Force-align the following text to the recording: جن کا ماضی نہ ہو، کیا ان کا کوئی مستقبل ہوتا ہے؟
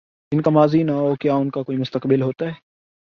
جن 0.31 0.41
کا 0.41 0.51
ماضی 0.51 0.83
نہ 0.83 0.91
ہو، 0.91 1.15
کیا 1.15 1.35
ان 1.35 1.49
کا 1.49 1.63
کوئی 1.63 1.77
مستقبل 1.77 2.21
ہوتا 2.21 2.45
ہے؟ 2.45 2.53